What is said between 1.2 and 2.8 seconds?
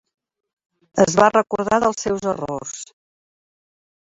recordar dels seus errors.